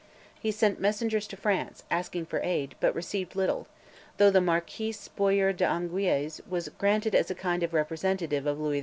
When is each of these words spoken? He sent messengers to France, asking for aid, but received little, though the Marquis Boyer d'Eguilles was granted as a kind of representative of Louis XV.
He 0.39 0.49
sent 0.51 0.79
messengers 0.79 1.27
to 1.27 1.37
France, 1.37 1.83
asking 1.91 2.25
for 2.25 2.39
aid, 2.39 2.73
but 2.79 2.95
received 2.95 3.35
little, 3.35 3.67
though 4.17 4.31
the 4.31 4.41
Marquis 4.41 4.95
Boyer 5.15 5.53
d'Eguilles 5.53 6.41
was 6.49 6.69
granted 6.69 7.13
as 7.13 7.29
a 7.29 7.35
kind 7.35 7.61
of 7.61 7.71
representative 7.71 8.47
of 8.47 8.59
Louis 8.59 8.79
XV. 8.79 8.79